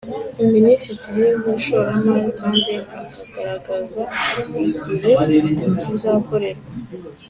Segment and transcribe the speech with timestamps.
[0.53, 4.03] Minisitiri w Ishoramari Kandi Akagaragaza
[4.67, 5.11] Igihe
[5.81, 6.67] bizakorerwa